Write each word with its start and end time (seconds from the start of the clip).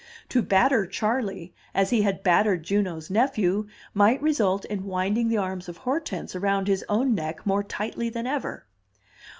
To 0.29 0.41
batter 0.41 0.87
Charley 0.87 1.53
as 1.75 1.91
he 1.91 2.01
had 2.01 2.23
battered 2.23 2.63
Juno's 2.63 3.11
nephew, 3.11 3.67
might 3.93 4.19
result 4.19 4.65
in 4.65 4.85
winding 4.87 5.27
the 5.27 5.37
arms 5.37 5.69
of 5.69 5.77
Hortense 5.77 6.35
around 6.35 6.67
his 6.67 6.83
own 6.89 7.13
neck 7.13 7.45
more 7.45 7.63
tightly 7.63 8.09
than 8.09 8.25
ever. 8.25 8.65